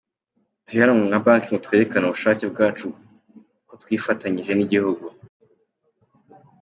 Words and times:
Turi 0.65 0.77
hano 0.81 0.93
nka 1.09 1.19
banki 1.25 1.47
ngo 1.49 1.57
twerekane 1.65 2.05
ubushake 2.07 2.43
bwacu 2.53 2.87
ko 3.67 3.73
twifatanyije 3.81 4.51
n’igihugu. 4.55 5.05